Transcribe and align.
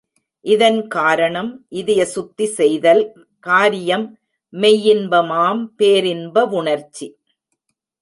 இதன் 0.45 0.87
காரணம் 0.87 1.65
இதய 1.69 2.05
சுத்தி 2.05 2.45
செய்தல் 2.45 3.03
காரியம் 3.39 4.07
மெய்யின்பமாம் 4.53 5.63
பேரின் 5.75 6.25
பவுணர்ச்சி. 6.31 7.07